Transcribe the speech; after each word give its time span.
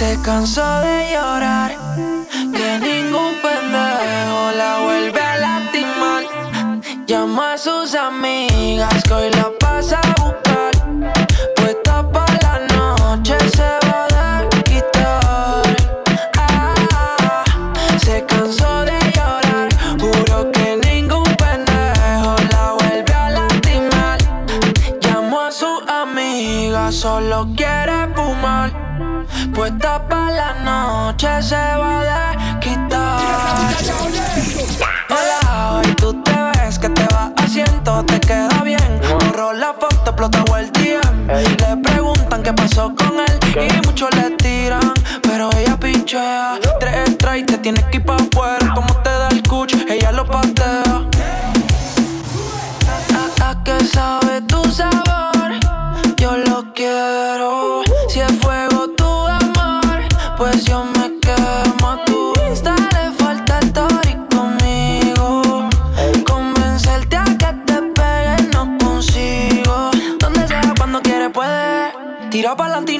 se 0.00 0.18
cansó 0.22 0.80
de 0.80 1.10
llorar, 1.12 1.76
que 2.54 2.78
ningún 2.78 3.34
pendejo 3.42 4.42
la 4.56 4.80
vuelve 4.82 5.20
a 5.20 5.36
lastimar. 5.36 6.22
Llama 7.06 7.52
a 7.52 7.58
sus 7.58 7.94
amigas 7.94 9.02
que 9.04 9.12
hoy 9.12 9.30
la 9.30 9.52
pasa 9.60 10.00
un 10.24 10.29
noche 31.22 31.42
se 31.42 31.54
va 31.54 32.02
de 32.02 32.60
quitar. 32.60 33.74
Hola, 35.10 35.72
hoy 35.72 35.94
tú 35.96 36.14
te 36.22 36.32
ves 36.32 36.78
que 36.78 36.88
te 36.88 37.02
va 37.14 37.32
haciendo, 37.36 38.04
te 38.04 38.20
queda 38.20 38.62
bien. 38.64 39.00
Borró 39.26 39.52
la 39.52 39.74
foto, 39.74 39.96
explota 40.06 40.42
el 40.58 40.72
día. 40.72 41.00
Le 41.28 41.76
preguntan 41.76 42.42
qué 42.42 42.52
pasó 42.52 42.94
con 42.94 43.20
él 43.20 43.70
y 43.70 43.86
muchos 43.86 44.08
le 44.16 44.30
tiran, 44.36 44.94
pero 45.22 45.50
ella 45.58 45.76
pinchea. 45.78 46.58
Tres 46.78 47.10
strikes, 47.10 47.52
te 47.52 47.58
tienes 47.58 47.84
que 47.84 47.98
ir 47.98 48.04
pa' 48.04 48.16
afuera 48.16 48.59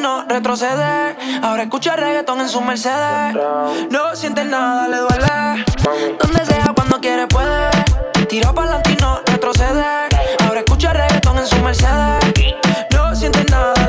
no 0.00 0.24
retroceder. 0.24 1.16
Ahora 1.42 1.62
escucha 1.62 1.96
reggaetón 1.96 2.40
en 2.40 2.48
su 2.48 2.60
Mercedes. 2.60 3.36
No 3.90 4.16
siente 4.16 4.44
nada, 4.44 4.88
le 4.88 4.96
duele. 4.96 5.64
Donde 6.18 6.44
sea, 6.44 6.72
cuando 6.74 7.00
quiere, 7.00 7.26
puede. 7.26 7.70
Tiro 8.28 8.54
para 8.54 8.68
adelante 8.68 8.96
y 8.98 9.02
no 9.02 9.20
retroceder. 9.26 10.08
Ahora 10.46 10.60
escucha 10.60 10.92
reggaetón 10.92 11.38
en 11.38 11.46
su 11.46 11.56
Mercedes. 11.56 12.54
No 12.92 13.14
siente 13.14 13.44
nada. 13.44 13.79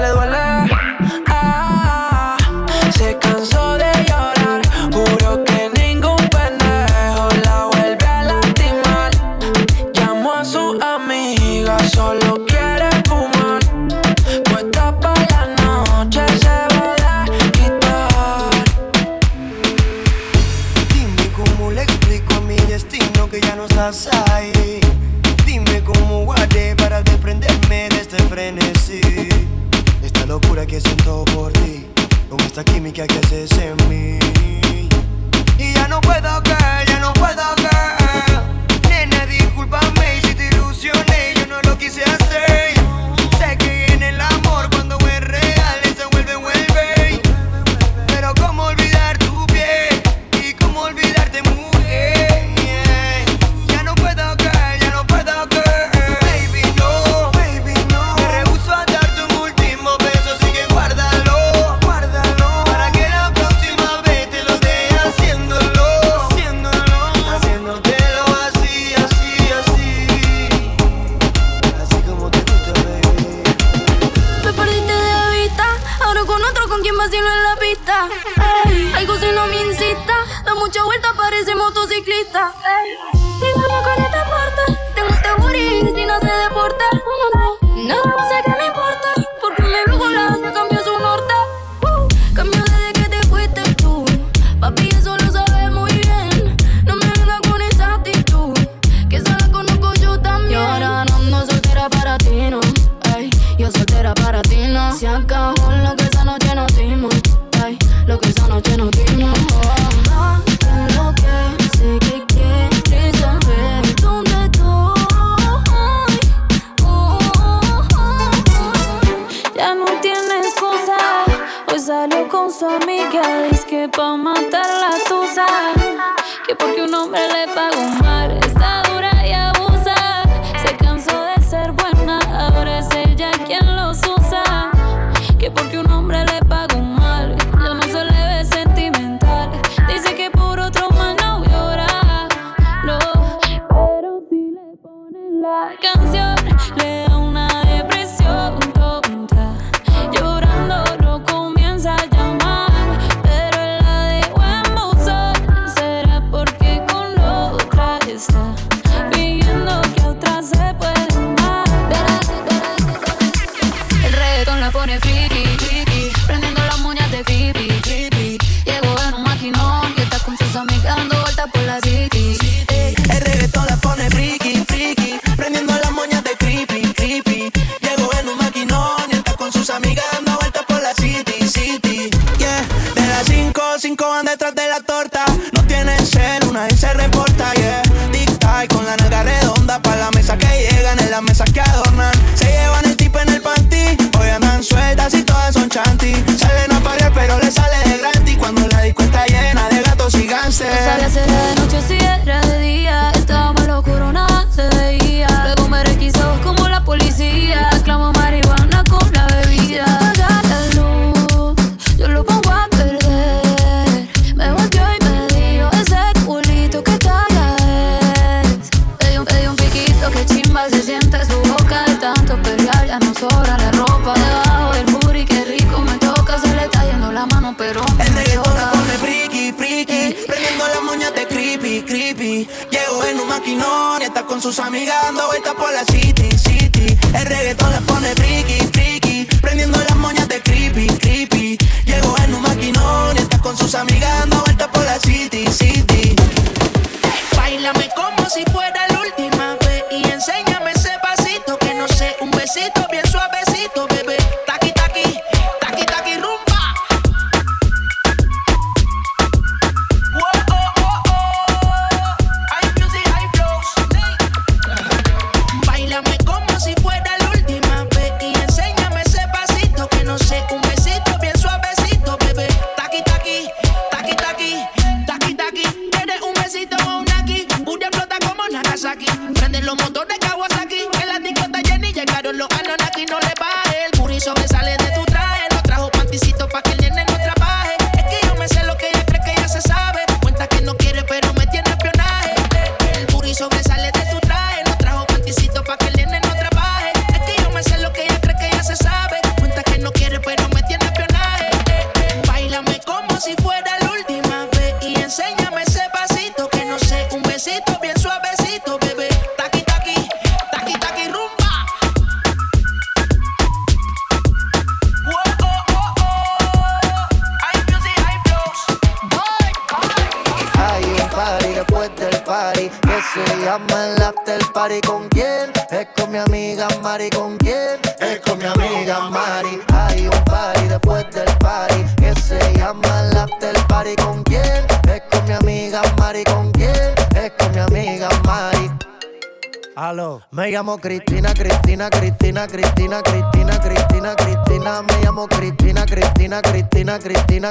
que 33.08 33.14
hay 33.14 33.61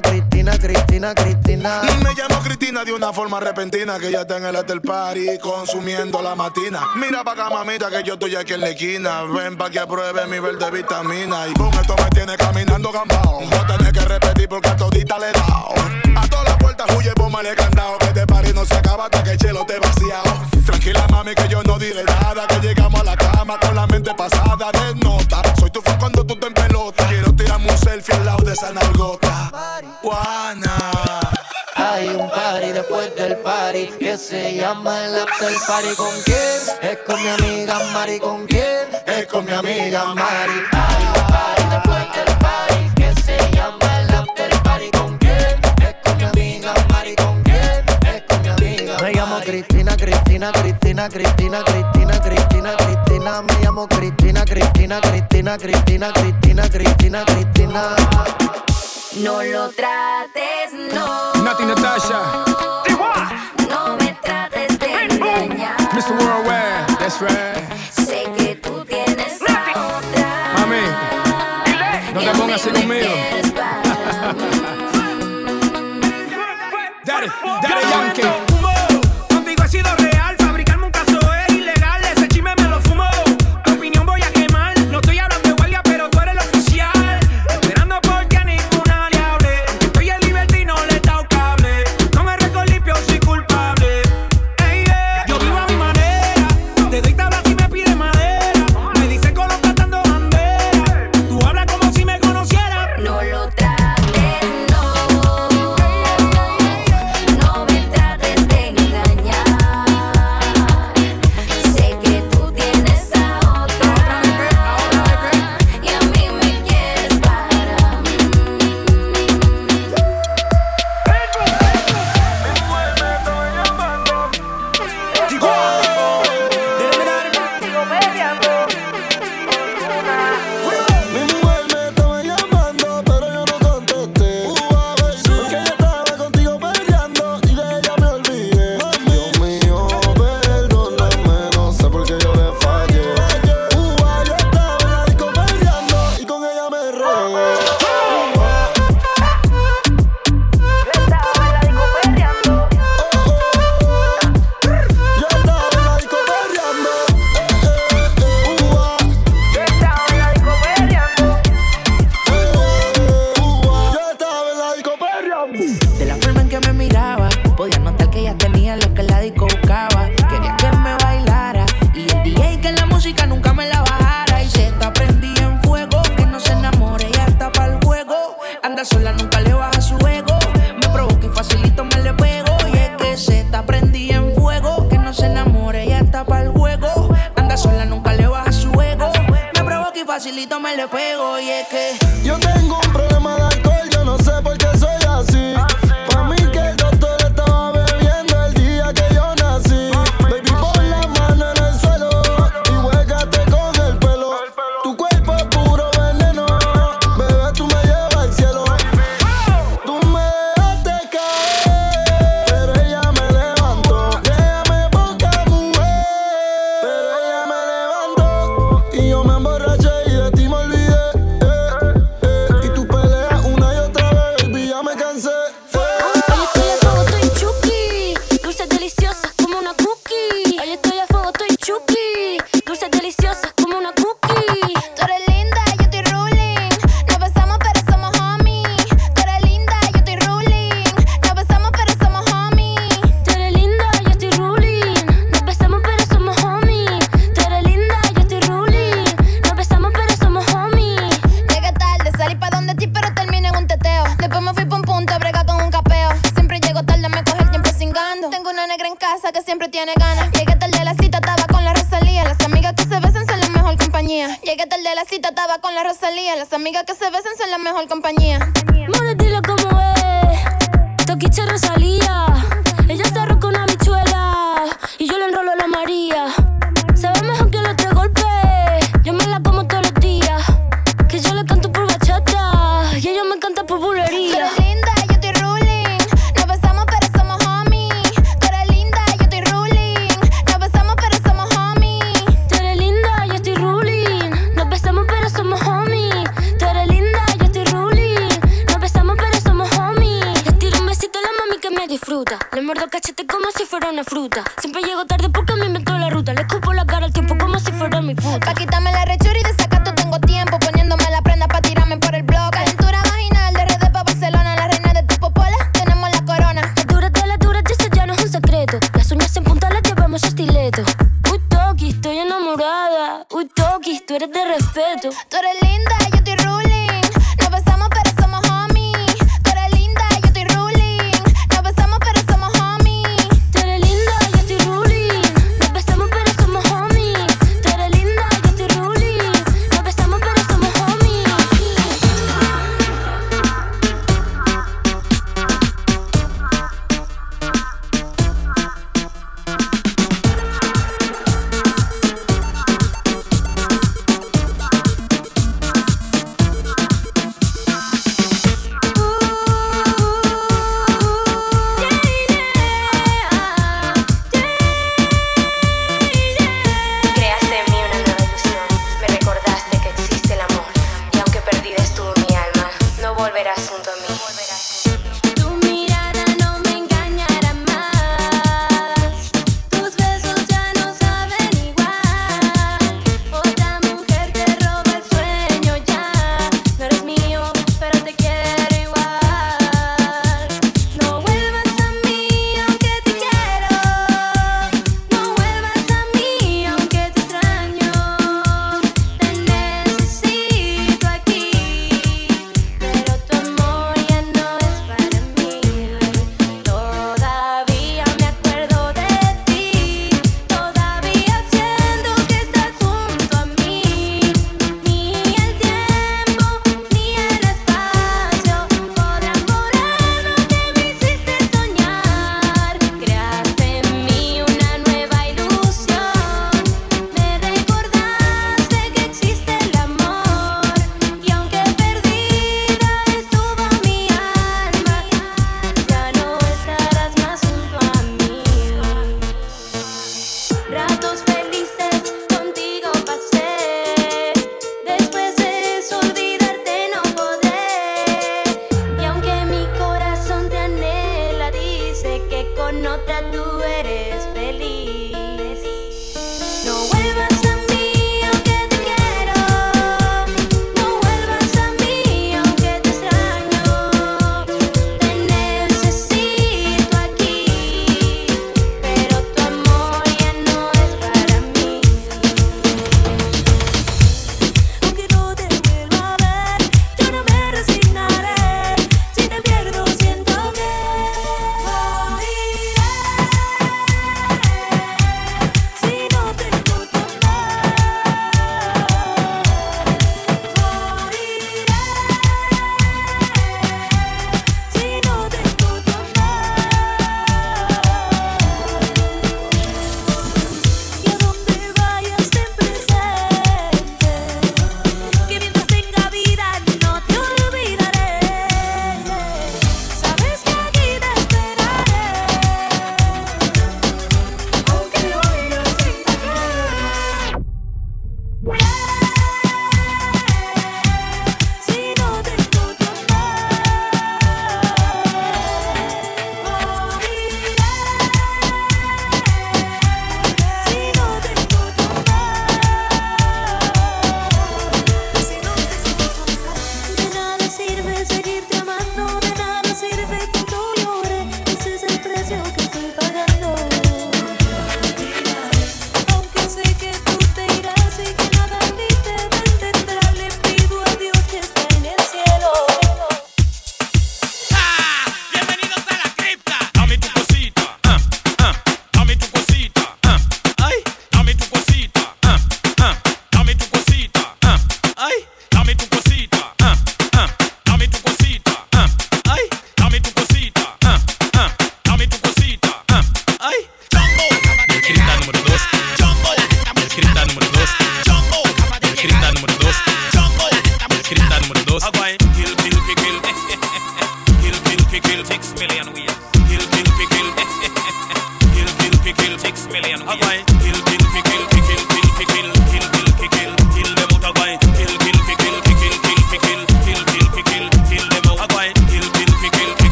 Cristina, 0.00 0.52
Cristina, 0.58 1.14
Cristina, 1.14 1.80
Me 2.02 2.14
llamo 2.14 2.40
Cristina 2.42 2.84
de 2.84 2.92
una 2.92 3.12
forma 3.12 3.40
repentina 3.40 3.98
que 3.98 4.12
ya 4.12 4.20
está 4.20 4.36
en 4.36 4.46
el 4.46 4.56
hotel 4.56 4.80
party 4.80 5.38
consumiendo 5.40 6.22
la 6.22 6.34
matina. 6.34 6.86
Mira 6.96 7.24
pa' 7.24 7.32
acá, 7.32 7.50
mamita, 7.50 7.90
que 7.90 8.02
yo 8.04 8.14
estoy 8.14 8.36
aquí 8.36 8.52
en 8.52 8.60
la 8.60 8.68
esquina. 8.70 9.22
Ven 9.22 9.56
pa' 9.56 9.70
que 9.70 9.80
apruebe 9.80 10.26
mi 10.26 10.38
verde 10.38 10.70
vitamina. 10.70 11.48
Y 11.48 11.54
con 11.54 11.72
esto 11.74 11.96
me 11.96 12.10
tiene 12.10 12.36
caminando 12.36 12.92
gambao. 12.92 13.40
No 13.42 13.66
tenés 13.66 13.92
que 13.92 14.00
repetir 14.00 14.48
porque 14.48 14.68
a 14.68 14.76
todita 14.76 15.18
le 15.18 15.30
he 15.30 15.32
dao. 15.32 15.74
A 16.16 16.28
todas 16.28 16.44
las 16.44 16.56
puertas 16.58 16.86
huye, 16.96 17.12
bomba 17.16 17.42
le 17.42 17.54
candado. 17.54 17.98
Que 17.98 18.06
este 18.06 18.26
party 18.26 18.52
no 18.52 18.64
se 18.64 18.74
acaba 18.74 19.04
hasta 19.04 19.22
que 19.24 19.30
el 19.32 19.38
chelo 19.38 19.64
te 19.66 19.78
vaciado. 19.78 20.46
Tranquila, 20.66 21.06
mami, 21.10 21.34
que 21.34 21.48
yo 21.48 21.62
no 21.64 21.78
diré 21.78 22.04
nada. 22.04 22.46
Que 22.46 22.60
llegamos 22.60 23.00
a 23.00 23.04
la 23.04 23.16
cama 23.16 23.58
con 23.58 23.74
la 23.74 23.86
mente 23.86 24.14
pasada 24.14 24.70
de 24.72 24.94
nota. 24.96 25.42
Soy 25.58 25.70
tu 25.70 25.80
fan 25.82 25.98
cuando 25.98 26.24
tú 26.24 26.36
te 26.36 26.46
en 26.46 26.54
pelota. 26.54 27.06
Quiero 27.08 27.34
tirarme 27.34 27.70
un 27.70 27.78
selfie 27.78 28.14
al 28.14 28.24
lado 28.24 28.44
de 28.44 28.52
esa 28.52 28.72
nalgota. 28.72 29.27
después 32.78 33.12
del 33.16 33.36
party 33.38 33.88
que 33.98 34.16
se 34.16 34.54
llama 34.54 35.04
el 35.04 35.16
after 35.16 35.52
party. 35.66 35.94
¿Con 35.96 36.14
quién? 36.24 36.90
Es 36.90 36.98
con 37.04 37.20
mi 37.20 37.28
amiga 37.28 37.80
Mari. 37.92 38.20
¿Con 38.20 38.46
quién? 38.46 38.86
Es 39.04 39.26
con 39.26 39.44
mi 39.44 39.52
amiga 39.52 40.04
Mari. 40.14 40.62
Party, 40.70 41.04
party 41.32 41.62
después 41.72 42.04
del 42.14 42.36
party 42.38 42.90
que 42.94 43.22
se 43.22 43.36
llama 43.50 44.00
el 44.00 44.14
after 44.14 44.62
party. 44.62 44.90
¿Con 44.92 45.18
quién? 45.18 45.58
Es 45.82 45.94
con 46.04 46.16
mi 46.18 46.24
amiga 46.24 46.74
Mari. 46.92 47.16
¿Con 47.16 47.42
quién? 47.42 47.84
Es 48.14 48.22
con 48.28 48.42
mi 48.42 48.48
amiga 48.48 48.92
Mari. 48.92 49.04
Me 49.04 49.12
llamo 49.12 49.40
Cristina, 49.40 49.96
Cristina, 49.96 50.52
Cristina, 50.52 51.08
Cristina, 51.08 51.64
Cristina, 51.64 52.20
Cristina, 52.20 52.76
Cristina. 52.76 53.42
Me 53.42 53.54
llamo 53.64 53.88
Cristina, 53.88 54.44
Cristina, 54.44 55.00
Cristina, 55.00 55.58
Cristina, 55.58 56.12
Cristina, 56.12 56.68
Cristina, 56.68 57.24
Cristina. 57.24 58.67
No 59.16 59.42
lo 59.42 59.70
trates, 59.70 60.72
no. 60.72 61.32
Nati 61.42 61.64
Natasha. 61.64 62.44
No 63.68 63.96
me 63.96 64.16
trates 64.22 64.78
de 64.78 65.04
engañar. 65.04 65.76
Mr. 65.92 66.12
Worldwide, 66.12 66.98
that's 66.98 67.20
right. 67.20 67.32
Sé 67.90 68.30
que 68.36 68.54
tú 68.56 68.84
tienes 68.84 69.40
a 69.48 69.96
otra. 69.96 70.52
Mami, 70.58 70.82
no 72.14 72.20
te 72.20 72.38
pongas 72.38 72.60
así 72.60 72.70
conmigo. 72.70 73.08
Daddy, 77.04 77.28
Daddy 77.62 77.88
Yankee. 77.90 78.47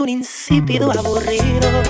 un 0.00 0.08
insípido 0.08 0.90
aburrido. 0.90 1.89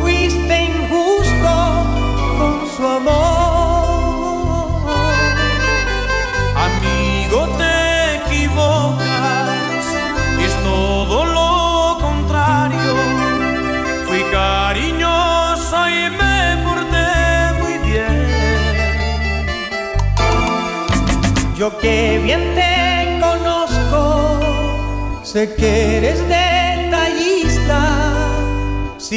fuiste 0.00 0.64
injusto 0.64 1.52
con 2.38 2.54
su 2.76 2.86
amor. 2.86 3.86
Amigo, 6.66 7.48
te 7.58 8.16
equivocas, 8.16 9.84
es 10.40 10.54
todo 10.62 11.24
lo 11.24 11.98
contrario. 12.00 12.94
Fui 14.06 14.22
cariñoso 14.30 15.88
y 15.88 16.10
me 16.10 16.56
porté 16.64 17.08
muy 17.60 17.76
bien. 17.90 18.26
Yo 21.56 21.78
que 21.78 22.20
bien 22.22 22.54
te 22.54 23.18
conozco, 23.20 24.40
sé 25.22 25.54
que 25.54 25.98
eres 25.98 26.28
de 26.28 26.45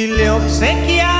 te 0.00 0.06
lhe. 0.06 1.19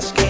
Más 0.00 0.12
que 0.14 0.29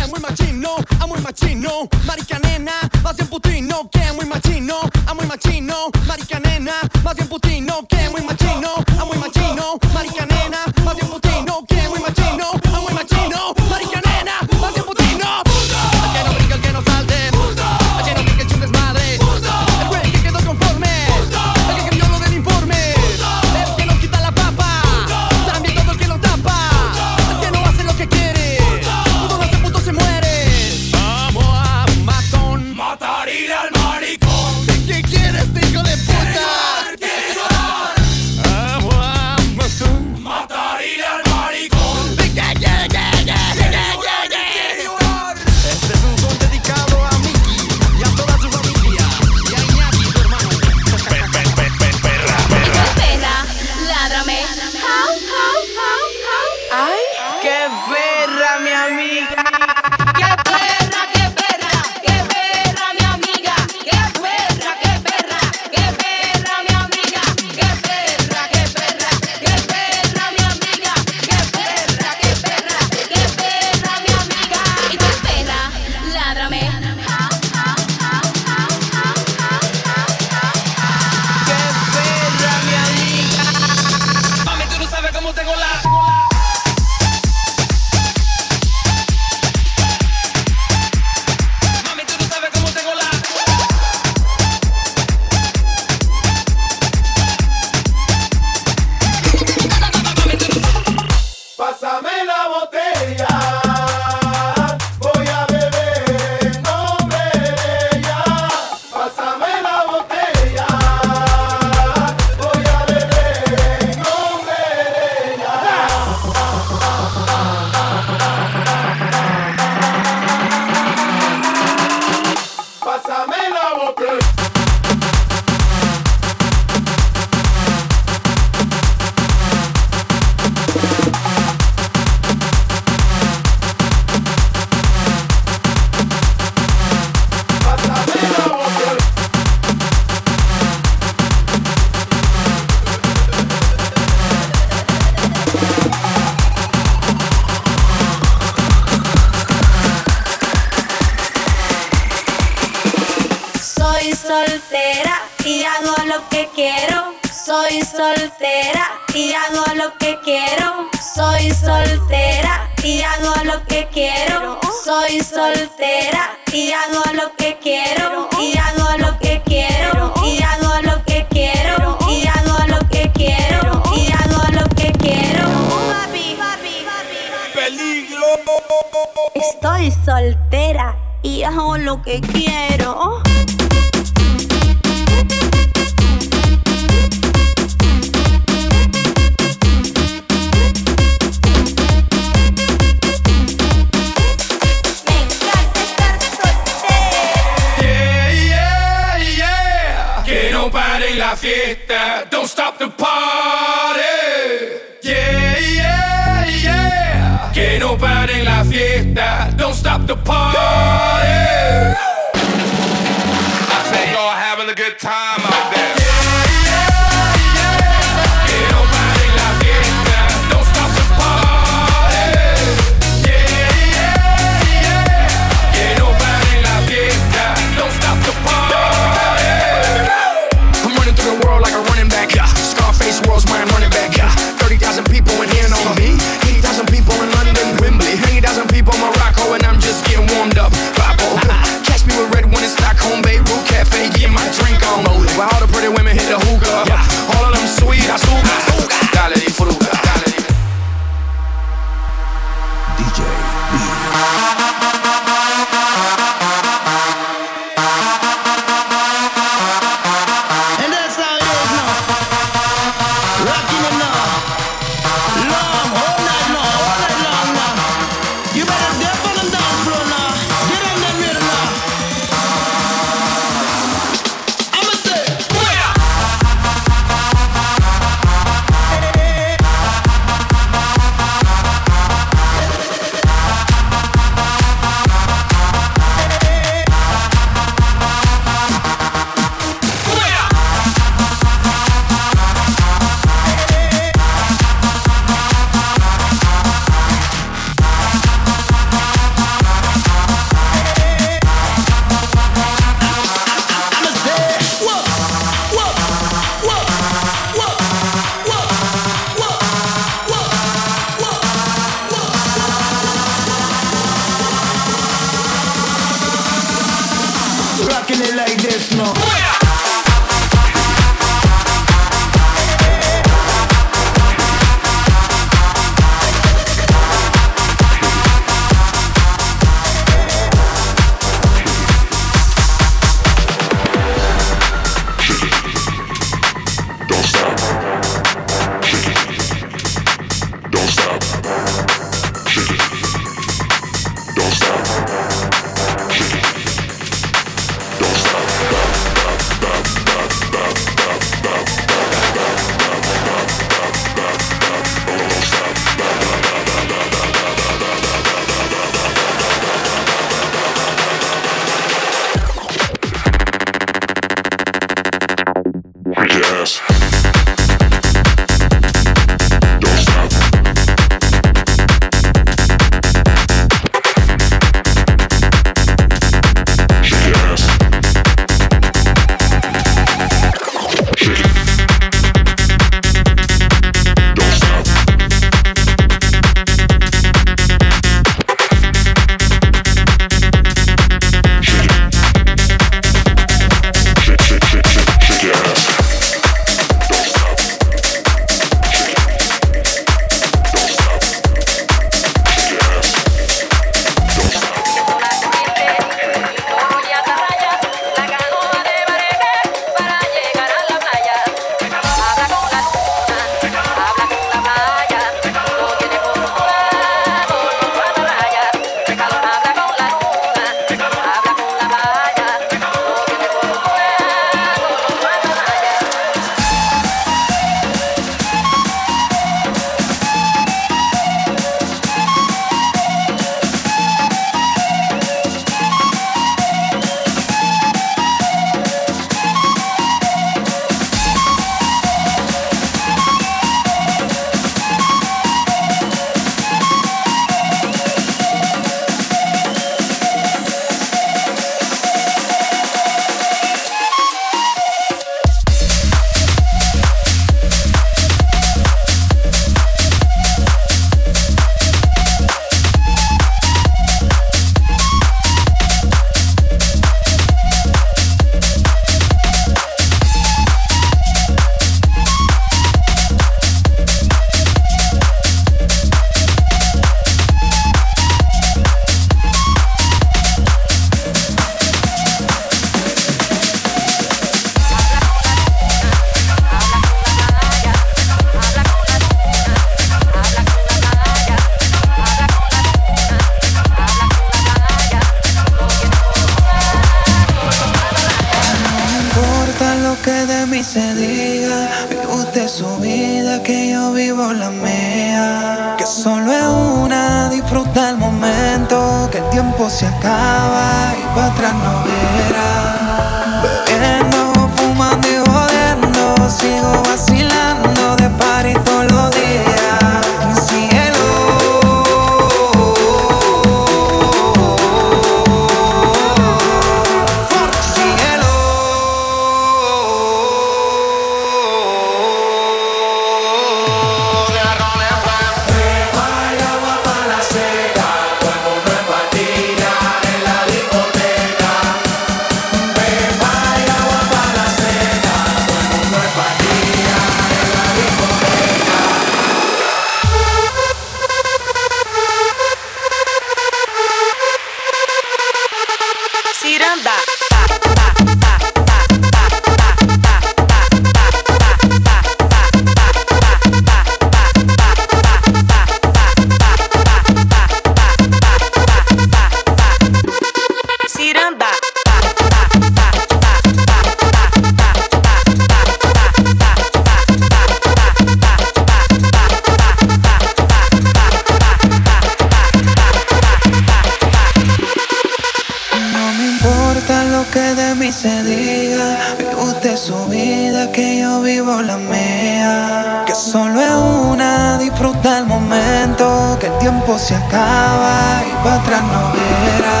lo 587.30 587.48
que 587.50 587.74
de 587.74 587.94
mí 587.94 588.10
se 588.12 588.42
diga. 588.44 589.16
Vive 589.38 589.54
usted 589.56 589.96
su 589.96 590.26
vida, 590.26 590.90
que 590.92 591.20
yo 591.20 591.40
vivo 591.42 591.82
la 591.82 591.96
mía. 591.96 593.24
Que 593.26 593.34
solo 593.34 593.80
es 593.80 593.94
una, 594.30 594.78
disfruta 594.78 595.38
el 595.38 595.46
momento. 595.46 596.56
Que 596.60 596.66
el 596.66 596.78
tiempo 596.78 597.18
se 597.18 597.34
acaba 597.36 598.42
y 598.48 598.52
para 598.64 598.76
atrás 598.76 599.02
no 599.02 599.22
verá. 599.36 600.00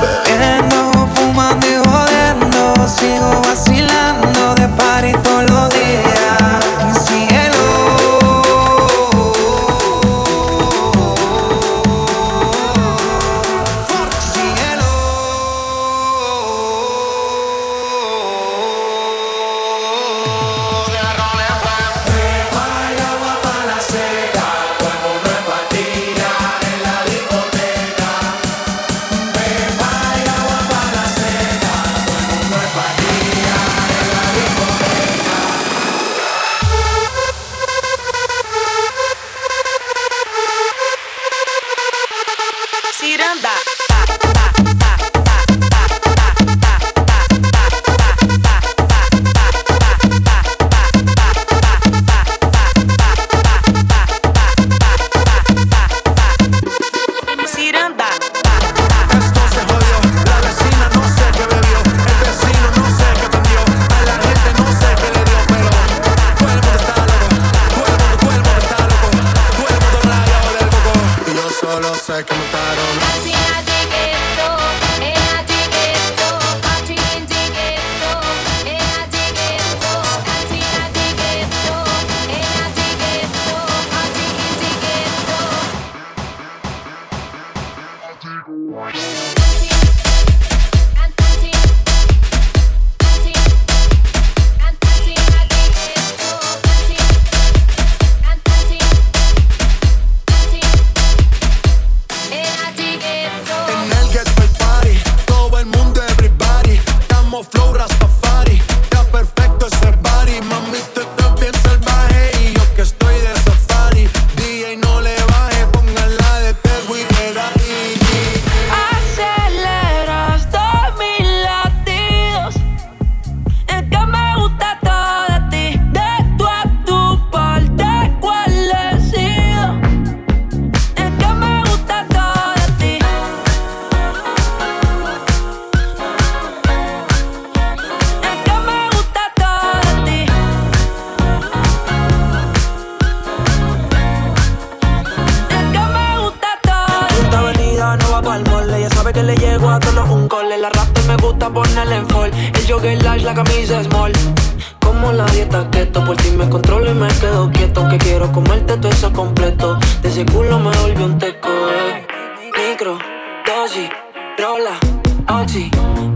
Bebiendo, 0.00 1.08
fumando 1.14 1.66
y 1.66 1.76
jodiendo, 1.88 2.88
sigo 2.88 3.42
así. 3.52 3.71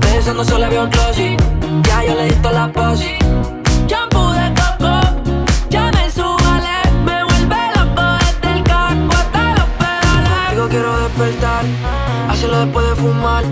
Besando 0.01 0.45
solo 0.45 0.69
veo 0.69 0.85
un 0.85 0.91
closet. 0.91 1.37
Ya 1.83 2.05
yo 2.05 2.15
le 2.15 2.24
di 2.28 2.37
la 2.43 2.70
posi. 2.73 3.16
Shampoo 3.87 4.33
de 4.33 4.53
coco. 4.55 5.01
Ya 5.70 5.91
me 5.93 6.11
subale. 6.11 6.77
Me 7.05 7.24
vuelve 7.24 7.61
loco 7.77 8.03
desde 8.20 8.59
el 8.59 8.62
casco 8.65 9.12
hasta 9.12 9.55
los 9.59 9.69
pedales. 9.78 10.51
Digo 10.51 10.69
quiero 10.69 10.99
despertar. 11.01 11.65
Hacerlo 12.31 12.59
después 12.65 12.89
de 12.89 12.95
fumar. 12.97 13.45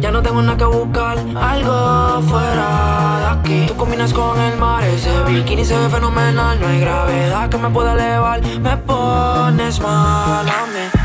Ya 0.00 0.10
no 0.10 0.22
tengo 0.22 0.42
nada 0.42 0.56
que 0.56 0.64
buscar. 0.64 1.18
Algo 1.18 2.22
fuera 2.22 3.18
de 3.20 3.26
aquí. 3.38 3.66
Tú 3.68 3.76
combinas 3.76 4.12
con 4.12 4.40
el 4.40 4.56
mar. 4.58 4.82
Ese 4.84 5.10
bikini 5.26 5.64
se 5.64 5.76
ve 5.76 5.88
fenomenal. 5.88 6.58
No 6.60 6.66
hay 6.66 6.80
gravedad 6.80 7.48
que 7.48 7.58
me 7.58 7.70
pueda 7.70 7.92
elevar. 7.92 8.40
Me 8.42 8.76
pones 8.76 9.80
mal 9.80 10.48
a 10.48 10.66
mí. 10.74 10.97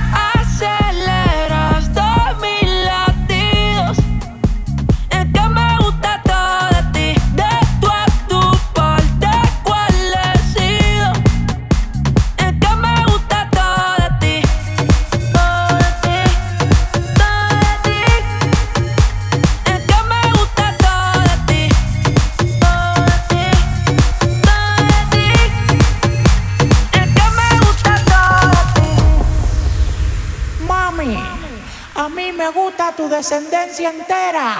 Descendencia 33.23 33.89
entera. 33.89 34.59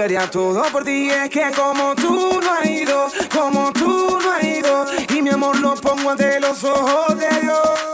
cambiaría 0.00 0.30
todo 0.30 0.62
por 0.72 0.82
ti. 0.82 1.10
Es 1.10 1.28
que 1.28 1.50
como 1.54 1.94
tú 1.94 2.40
no 2.40 2.52
has 2.54 2.66
ido, 2.66 3.08
como 3.34 3.70
tú 3.72 4.18
no 4.22 4.32
has 4.32 4.44
ido, 4.44 4.86
y 5.14 5.20
mi 5.20 5.28
amor 5.28 5.58
lo 5.60 5.74
pongo 5.74 6.10
ante 6.10 6.40
los 6.40 6.64
ojos 6.64 7.18
de 7.18 7.28
Dios. 7.42 7.89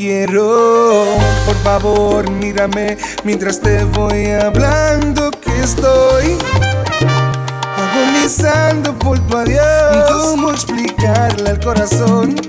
quiero. 0.00 1.04
Por 1.44 1.56
favor, 1.56 2.30
mírame 2.30 2.96
mientras 3.22 3.60
te 3.60 3.84
voy 3.84 4.30
hablando 4.30 5.30
que 5.30 5.60
estoy 5.60 6.38
agonizando 7.76 8.98
por 8.98 9.18
tu 9.18 9.36
adiós. 9.36 10.10
¿Cómo 10.10 10.52
explicarle 10.52 11.50
al 11.50 11.60
corazón? 11.60 12.39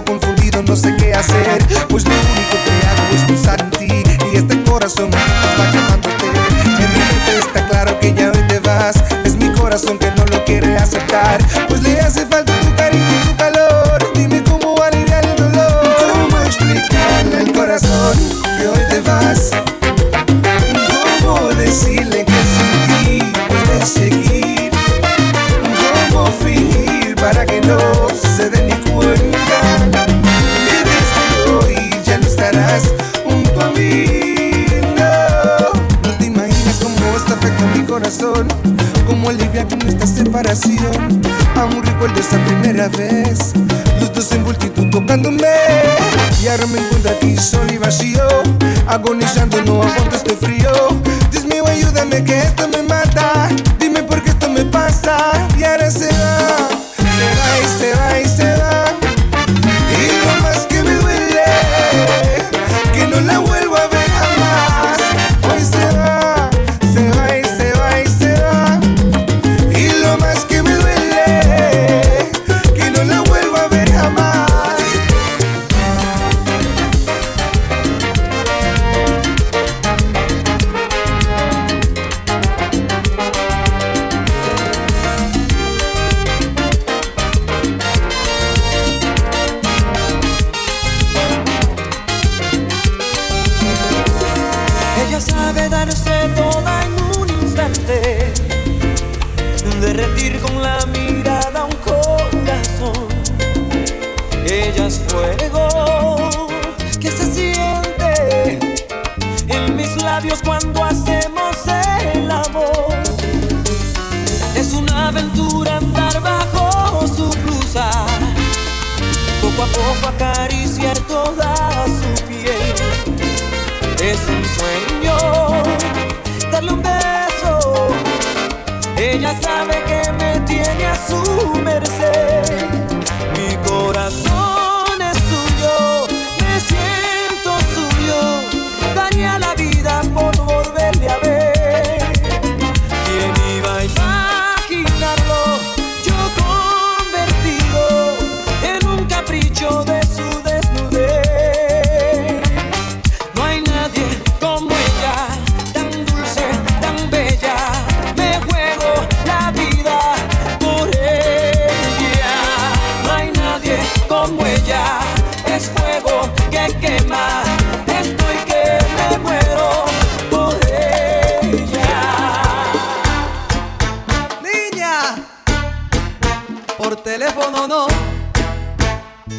confundido, 0.00 0.62
no 0.62 0.74
sé 0.74 0.94
qué 0.96 1.12
hacer. 1.12 1.58
Pues 1.88 2.04
lo 2.04 2.14
único 2.14 2.56
que 2.64 2.86
hago 2.86 3.14
es 3.14 3.22
pensar 3.24 3.60
en 3.60 3.70
ti 3.70 4.02
y 4.32 4.36
este 4.36 4.62
corazón. 4.64 5.10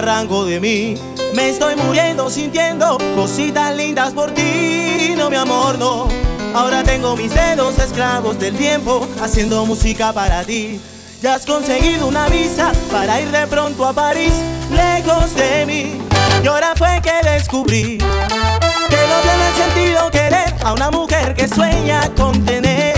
rango 0.00 0.44
de 0.44 0.60
mí. 0.60 0.94
Me 1.34 1.50
estoy 1.50 1.76
muriendo 1.76 2.30
sintiendo 2.30 2.98
cositas 3.14 3.76
lindas 3.76 4.12
por 4.12 4.32
ti, 4.32 5.14
no 5.16 5.30
mi 5.30 5.36
amor, 5.36 5.78
no. 5.78 6.08
Ahora 6.54 6.82
tengo 6.82 7.16
mis 7.16 7.32
dedos 7.32 7.78
esclavos 7.78 8.38
del 8.38 8.56
tiempo 8.56 9.06
haciendo 9.20 9.64
música 9.66 10.12
para 10.12 10.42
ti. 10.44 10.80
Ya 11.20 11.34
has 11.34 11.44
conseguido 11.44 12.06
una 12.06 12.28
visa 12.28 12.72
para 12.90 13.20
ir 13.20 13.30
de 13.30 13.46
pronto 13.46 13.84
a 13.84 13.92
París, 13.92 14.32
lejos 14.70 15.34
de 15.34 15.66
mí. 15.66 15.98
Y 16.42 16.46
ahora 16.46 16.74
fue 16.76 17.00
que 17.02 17.28
descubrí 17.28 17.98
que 17.98 18.96
no 18.96 19.20
tiene 19.22 19.52
sentido 19.56 20.10
querer 20.10 20.54
a 20.64 20.72
una 20.72 20.90
mujer 20.90 21.34
que 21.34 21.48
sueña 21.48 22.00
con 22.16 22.44
tener 22.44 22.94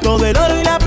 todo 0.00 0.24
el 0.24 0.36
oro 0.36 0.60
y 0.60 0.64
la 0.64 0.78